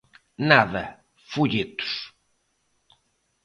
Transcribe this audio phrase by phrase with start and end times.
[0.51, 0.83] Nada,
[1.31, 1.91] ¡folletos!